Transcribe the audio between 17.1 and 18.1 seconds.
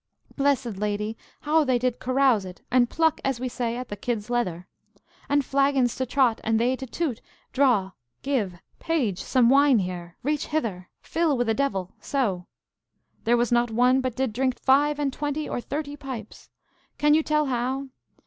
you tell how?